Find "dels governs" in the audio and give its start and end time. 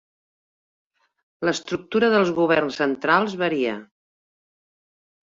2.13-2.79